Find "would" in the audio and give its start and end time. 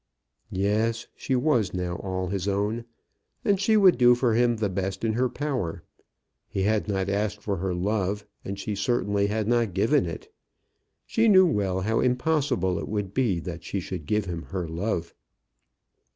3.77-3.99, 12.89-13.13